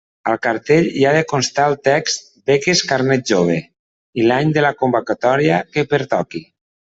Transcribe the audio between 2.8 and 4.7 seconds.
Carnet Jove” i l'any de